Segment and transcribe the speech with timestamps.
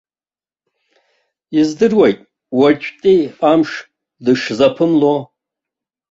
[1.59, 2.19] Издыруеит
[2.57, 3.71] уаҵәтәи амш
[4.23, 5.13] дышзаԥымло.